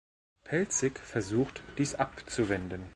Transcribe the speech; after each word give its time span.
Pelzig 0.45 0.97
versucht, 0.97 1.61
dies 1.77 1.93
abzuwenden. 1.93 2.89